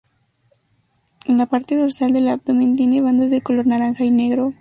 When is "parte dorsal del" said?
1.45-2.27